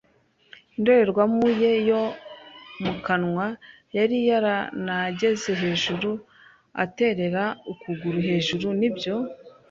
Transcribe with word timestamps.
indorerwamo 0.77 1.45
ye 1.61 1.71
mu 2.83 2.93
kanwa, 3.05 3.45
yari 3.97 4.17
yaranageze 4.29 5.49
hejuru 5.61 6.11
aterera 6.83 7.43
ukuguru 7.71 8.17
hejuru. 8.27 8.67
Nibyo, 8.79 9.15